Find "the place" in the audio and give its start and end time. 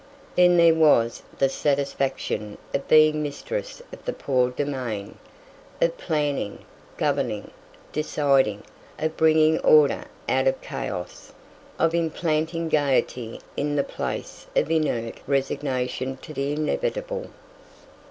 13.75-14.47